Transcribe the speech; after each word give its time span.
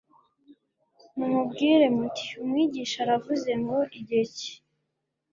mumubwire 1.15 1.85
muti 1.97 2.27
Umwigisha 2.43 2.97
aravuze 3.05 3.49
ngo 3.61 3.77
igihe 3.99 4.23
cye 4.37 4.53